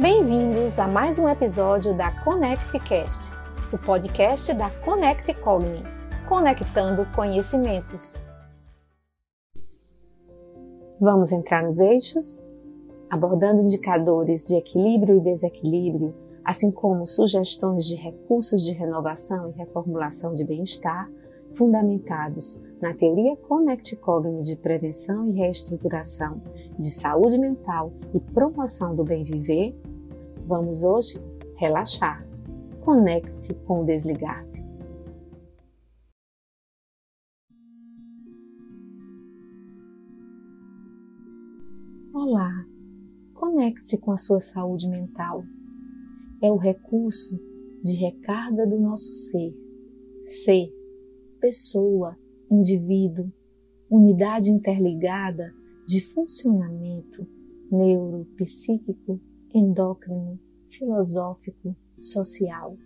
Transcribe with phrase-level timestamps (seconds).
[0.00, 3.32] Bem-vindos a mais um episódio da ConnectCast,
[3.72, 5.82] o podcast da Connect Cogni,
[6.28, 8.22] conectando conhecimentos.
[11.00, 12.46] Vamos entrar nos eixos,
[13.10, 20.32] abordando indicadores de equilíbrio e desequilíbrio, assim como sugestões de recursos de renovação e reformulação
[20.32, 21.10] de bem-estar,
[21.54, 26.40] fundamentados na teoria Connect Cogni de prevenção e reestruturação
[26.78, 29.74] de saúde mental e promoção do bem viver,
[30.48, 31.22] vamos hoje
[31.56, 32.26] relaxar.
[32.80, 34.66] Conecte-se com o desligar-se.
[42.14, 42.64] Olá,
[43.34, 45.44] conecte-se com a sua saúde mental.
[46.42, 47.38] É o recurso
[47.84, 49.54] de recarga do nosso ser.
[50.24, 50.72] Ser,
[51.40, 52.16] pessoa,
[52.50, 53.30] indivíduo,
[53.90, 55.52] unidade interligada
[55.86, 57.26] de funcionamento
[57.70, 59.20] neuro, psíquico,
[59.54, 60.38] endócrino,
[60.70, 62.76] filosófico, social.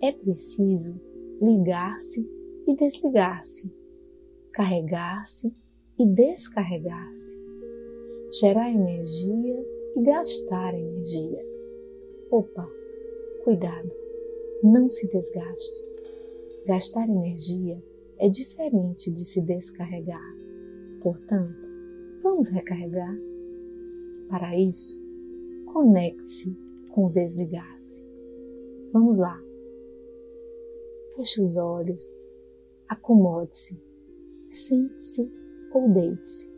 [0.00, 1.00] É preciso
[1.40, 2.28] ligar-se
[2.66, 3.72] e desligar-se,
[4.52, 5.52] carregar-se
[5.98, 7.40] e descarregar-se,
[8.40, 9.64] gerar energia
[9.96, 11.44] e gastar energia.
[12.30, 12.68] Opa,
[13.44, 13.90] cuidado,
[14.62, 15.88] não se desgaste.
[16.66, 17.82] Gastar energia
[18.18, 20.36] é diferente de se descarregar.
[21.00, 21.54] Portanto,
[22.22, 23.16] vamos recarregar.
[24.28, 25.02] Para isso,
[25.72, 26.56] conecte-se
[26.90, 28.06] com o desligar-se.
[28.92, 29.38] Vamos lá.
[31.16, 32.04] Feche os olhos,
[32.88, 33.80] acomode-se,
[34.48, 35.30] sente-se
[35.72, 36.52] ou deite-se.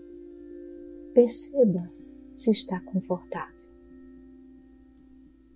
[1.14, 1.88] Perceba
[2.34, 3.60] se está confortável.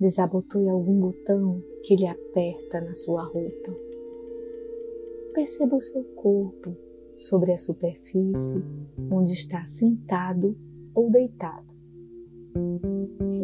[0.00, 3.72] Desabotoe algum botão que lhe aperta na sua roupa.
[5.32, 6.76] Perceba o seu corpo
[7.16, 8.62] sobre a superfície
[9.10, 10.56] onde está sentado
[10.94, 11.66] ou deitado.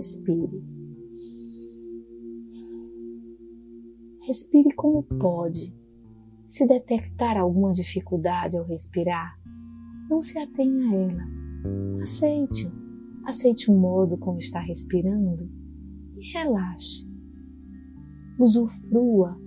[0.01, 0.65] Respire.
[4.27, 5.77] Respire como pode.
[6.47, 9.39] Se detectar alguma dificuldade ao respirar,
[10.09, 11.23] não se atenha a ela.
[12.01, 12.73] Aceite.
[13.27, 15.51] Aceite o modo como está respirando
[16.17, 17.07] e relaxe.
[18.39, 19.39] Usufrua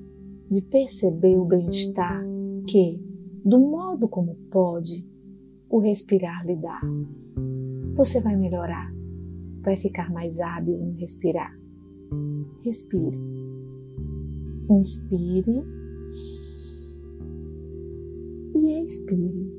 [0.52, 2.24] de perceber o bem-estar
[2.68, 3.02] que,
[3.44, 5.04] do modo como pode,
[5.68, 6.80] o respirar lhe dá.
[7.96, 8.94] Você vai melhorar
[9.64, 11.58] vai ficar mais hábil em respirar.
[12.64, 13.18] Respire.
[14.70, 15.64] Inspire
[18.56, 19.52] e expire.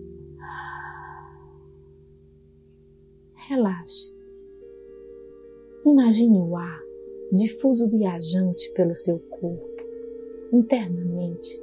[3.49, 4.15] Relaxe.
[5.85, 6.81] Imagine o ar
[7.33, 9.75] difuso viajante pelo seu corpo.
[10.53, 11.63] Internamente,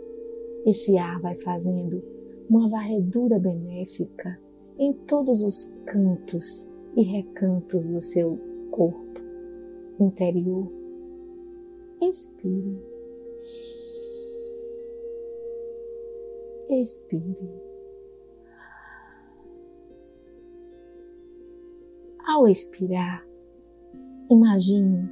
[0.66, 2.04] esse ar vai fazendo
[2.50, 4.40] uma varredura benéfica
[4.78, 8.38] em todos os cantos e recantos do seu
[8.72, 9.20] corpo
[10.00, 10.72] interior.
[12.02, 12.80] Inspire.
[16.70, 17.62] Expire.
[22.26, 23.28] Ao expirar,
[24.30, 25.10] imagine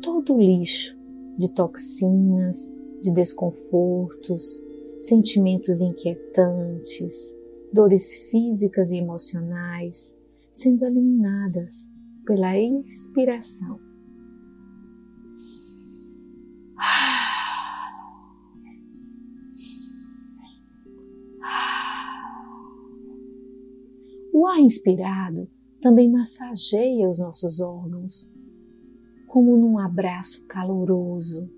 [0.00, 0.96] todo o lixo
[1.36, 4.64] de toxinas, de desconfortos,
[5.00, 7.38] sentimentos inquietantes,
[7.72, 10.18] dores físicas e emocionais
[10.56, 11.92] sendo eliminadas
[12.24, 13.78] pela expiração.
[24.32, 25.46] O ar inspirado
[25.78, 28.32] também massageia os nossos órgãos,
[29.26, 31.50] como num abraço caloroso.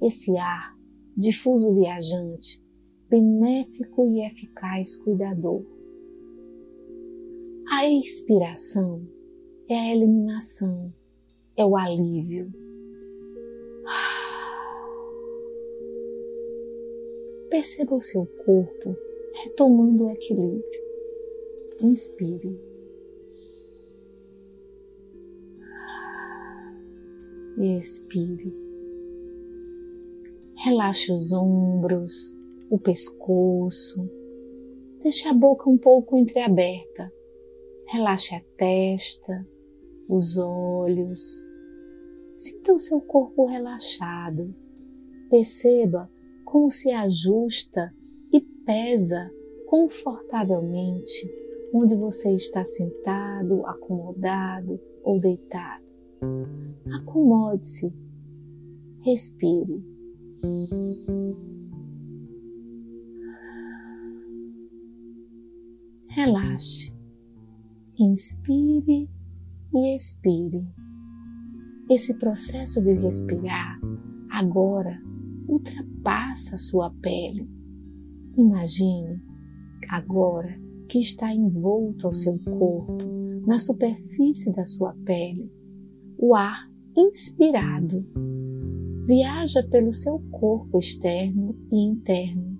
[0.00, 0.76] Esse ar,
[1.16, 2.64] difuso viajante,
[3.10, 5.81] benéfico e eficaz cuidador
[7.74, 9.00] a expiração
[9.66, 10.92] é a eliminação,
[11.56, 12.52] é o alívio.
[17.48, 18.94] Perceba o seu corpo
[19.42, 20.82] retomando o equilíbrio.
[21.80, 22.60] Inspire.
[27.56, 28.54] E expire.
[30.56, 32.36] Relaxe os ombros,
[32.68, 34.10] o pescoço.
[35.02, 37.10] Deixe a boca um pouco entreaberta
[37.92, 39.46] Relaxe a testa,
[40.08, 41.46] os olhos.
[42.34, 44.54] Sinta o seu corpo relaxado.
[45.28, 46.10] Perceba
[46.42, 47.94] como se ajusta
[48.32, 49.30] e pesa
[49.66, 51.30] confortavelmente
[51.74, 55.84] onde você está sentado, acomodado ou deitado.
[56.94, 57.92] Acomode-se.
[59.02, 59.84] Respire.
[66.08, 67.01] Relaxe.
[67.98, 69.08] Inspire
[69.74, 70.66] e expire.
[71.90, 73.78] esse processo de respirar
[74.30, 74.98] agora
[75.46, 77.46] ultrapassa a sua pele.
[78.36, 79.22] Imagine
[79.90, 80.58] agora
[80.88, 82.96] que está envolto ao seu corpo,
[83.46, 85.50] na superfície da sua pele.
[86.16, 86.66] O ar
[86.96, 88.06] inspirado
[89.06, 92.58] viaja pelo seu corpo externo e interno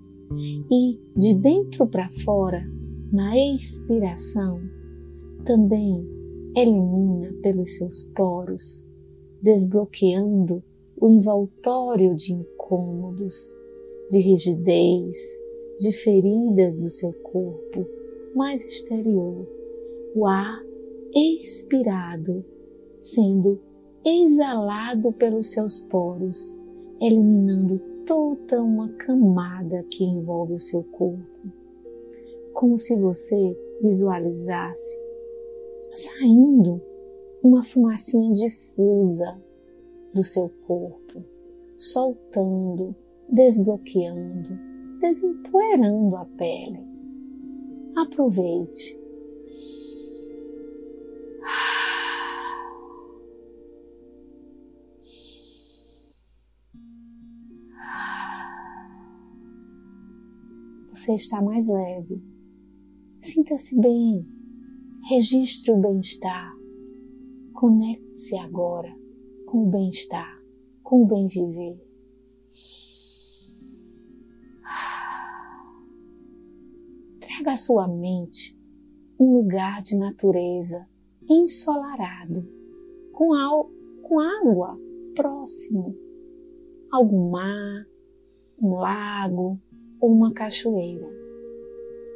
[0.70, 2.62] e de dentro para fora,
[3.10, 4.60] na expiração,
[5.44, 6.06] também
[6.56, 8.88] elimina pelos seus poros,
[9.40, 10.62] desbloqueando
[11.00, 13.58] o envoltório de incômodos,
[14.10, 15.16] de rigidez,
[15.78, 17.86] de feridas do seu corpo
[18.34, 19.46] mais exterior,
[20.14, 20.62] o ar
[21.14, 22.44] expirado
[23.00, 23.60] sendo
[24.04, 26.60] exalado pelos seus poros,
[27.00, 31.52] eliminando toda uma camada que envolve o seu corpo,
[32.52, 35.01] como se você visualizasse
[35.92, 36.80] saindo
[37.42, 39.40] uma fumacinha difusa
[40.14, 41.24] do seu corpo,
[41.76, 42.94] soltando,
[43.28, 44.58] desbloqueando,
[45.00, 46.80] desempoeirando a pele.
[47.96, 48.98] Aproveite.
[60.92, 62.22] Você está mais leve.
[63.18, 64.24] Sinta-se bem.
[65.14, 66.56] Registre o bem-estar.
[67.52, 68.90] Conecte-se agora
[69.44, 70.42] com o bem-estar,
[70.82, 71.78] com o bem viver.
[77.20, 78.58] Traga à sua mente
[79.20, 80.88] um lugar de natureza
[81.28, 82.48] ensolarado,
[83.12, 83.34] com,
[84.04, 84.80] com água
[85.14, 85.94] próximo,
[86.90, 87.86] algum mar,
[88.58, 89.60] um lago
[90.00, 91.06] ou uma cachoeira.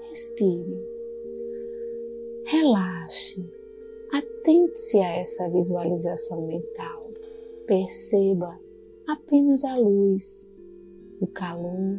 [0.09, 0.96] Respire,
[2.47, 3.49] relaxe,
[4.13, 7.11] atente-se a essa visualização mental.
[7.67, 8.59] Perceba
[9.07, 10.53] apenas a luz,
[11.21, 11.99] o calor,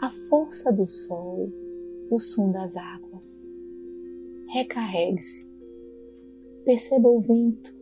[0.00, 1.50] a força do sol
[2.14, 3.50] o som das águas.
[4.48, 5.50] Recarregue-se.
[6.62, 7.74] Perceba o vento.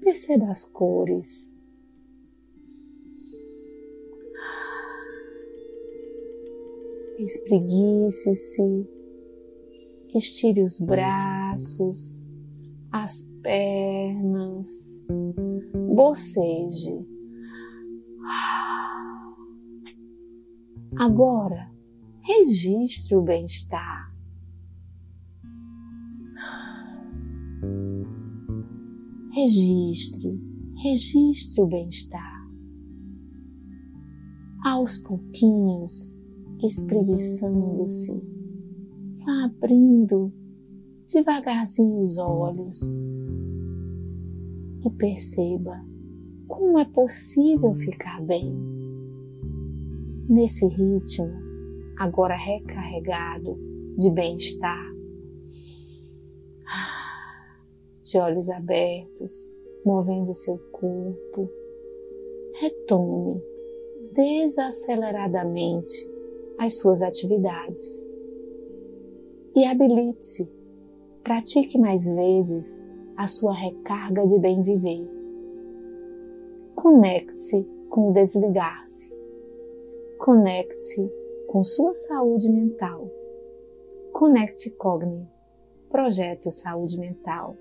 [0.00, 1.57] Perceba as cores.
[7.18, 8.88] Espreguice-se,
[10.14, 12.30] estire os braços,
[12.92, 15.04] as pernas,
[15.74, 17.04] boceje.
[20.96, 21.68] Agora,
[22.22, 24.14] registre o bem-estar.
[29.32, 30.40] Registre,
[30.82, 32.48] registre o bem-estar.
[34.64, 36.17] Aos pouquinhos,
[36.62, 38.22] espreguiçando-se,
[39.24, 40.32] vá abrindo
[41.06, 43.00] devagarzinho os olhos
[44.84, 45.82] e perceba
[46.46, 48.54] como é possível ficar bem.
[50.28, 51.32] Nesse ritmo,
[51.96, 53.58] agora recarregado
[53.96, 54.92] de bem-estar,
[58.02, 59.54] de olhos abertos,
[59.84, 61.48] movendo seu corpo,
[62.60, 63.40] retome
[64.12, 66.17] desaceleradamente
[66.58, 68.10] as suas atividades
[69.54, 70.48] e habilite-se
[71.24, 75.04] pratique mais vezes a sua recarga de bem viver.
[76.76, 79.12] Conecte-se com desligar-se.
[80.18, 81.10] Conecte-se
[81.48, 83.10] com sua saúde mental.
[84.12, 85.28] Conecte Cogni,
[85.90, 87.56] Projeto Saúde Mental.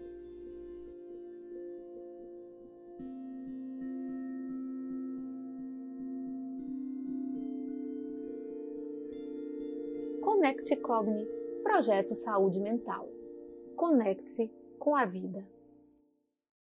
[10.67, 11.25] Conecte Cogni,
[11.63, 13.07] Projeto Saúde Mental.
[13.77, 15.47] Conecte-se com a vida.